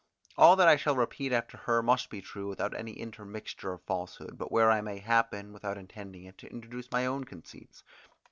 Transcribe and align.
All 0.35 0.55
that 0.55 0.67
I 0.67 0.77
shall 0.77 0.95
repeat 0.95 1.31
after 1.31 1.57
her, 1.57 1.83
must 1.83 2.09
be 2.09 2.21
true, 2.23 2.47
without 2.47 2.75
any 2.75 2.93
intermixture 2.93 3.71
of 3.71 3.83
falsehood, 3.83 4.35
but 4.35 4.51
where 4.51 4.71
I 4.71 4.81
may 4.81 4.97
happen, 4.97 5.53
without 5.53 5.77
intending 5.77 6.23
it, 6.23 6.39
to 6.39 6.49
introduce 6.49 6.89
my 6.91 7.05
own 7.05 7.23
conceits. 7.23 7.83